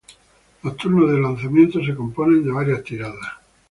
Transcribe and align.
Los 0.63 0.77
turnos 0.77 1.11
de 1.11 1.19
lanzamiento 1.19 1.79
se 1.85 1.93
componen 1.93 2.43
de 2.43 2.51
varias 2.51 2.83
tiradas. 2.83 3.33